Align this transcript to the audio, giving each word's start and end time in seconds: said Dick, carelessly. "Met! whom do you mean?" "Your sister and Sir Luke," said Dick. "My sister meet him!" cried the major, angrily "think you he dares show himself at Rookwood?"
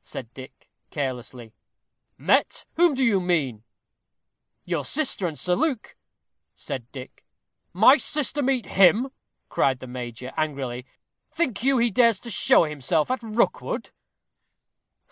said 0.00 0.34
Dick, 0.34 0.68
carelessly. 0.90 1.54
"Met! 2.16 2.64
whom 2.74 2.96
do 2.96 3.04
you 3.04 3.20
mean?" 3.20 3.62
"Your 4.64 4.84
sister 4.84 5.24
and 5.28 5.38
Sir 5.38 5.54
Luke," 5.54 5.94
said 6.56 6.90
Dick. 6.90 7.24
"My 7.72 7.96
sister 7.96 8.42
meet 8.42 8.66
him!" 8.66 9.12
cried 9.48 9.78
the 9.78 9.86
major, 9.86 10.32
angrily 10.36 10.84
"think 11.30 11.62
you 11.62 11.78
he 11.78 11.92
dares 11.92 12.18
show 12.26 12.64
himself 12.64 13.08
at 13.08 13.22
Rookwood?" 13.22 13.90